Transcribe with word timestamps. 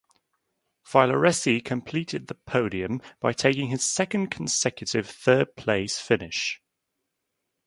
Villoresi 0.83 1.63
completed 1.63 2.25
the 2.25 2.33
podium 2.33 3.03
by 3.19 3.33
taking 3.33 3.67
his 3.67 3.85
second 3.85 4.31
consecutive 4.31 5.07
third-place 5.07 5.99
finish. 5.99 6.59